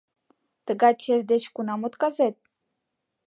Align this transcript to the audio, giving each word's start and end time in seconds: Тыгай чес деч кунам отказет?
Тыгай 0.65 0.93
чес 1.01 1.21
деч 1.31 1.43
кунам 1.55 1.81
отказет? 1.87 2.35